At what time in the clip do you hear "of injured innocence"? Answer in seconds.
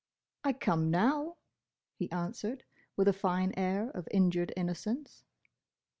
3.91-5.25